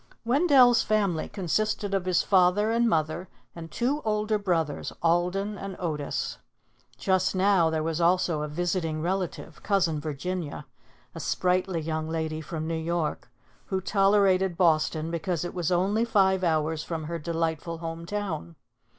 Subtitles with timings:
[0.25, 6.39] Wendell's family consisted of his father and mother and two older brothers, Alden and Otis.
[6.97, 10.65] Just now there was also a visiting relative, Cousin Virginia,
[11.13, 13.29] a sprightly young lady from New York,
[13.67, 18.55] who tolerated Boston because it was only five hours from her delightful home town.